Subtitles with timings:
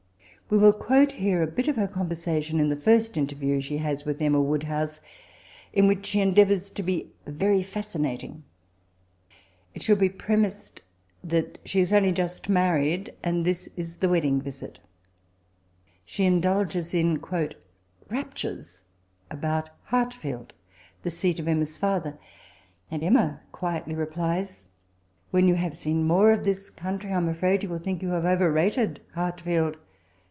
[0.51, 3.77] We will quote here a bit oif her conversation in the first inter view she
[3.77, 4.99] has with Emma Woodhouae,
[5.71, 8.43] in which she ifdeavours to be very fascinating.
[9.73, 10.79] It should be {^remised
[11.23, 14.79] that she is only just married, and this is the wedding visit
[16.03, 17.21] She in dulges in
[17.75, 18.83] '* raptures"
[19.29, 20.49] about Hart fleld
[21.03, 22.19] (the seat of Emma's father),
[22.89, 27.29] and Emma quietly replies:—* <«< When you have seen more of this country, I am
[27.29, 29.77] afraid you will think you have overrated Hartfield.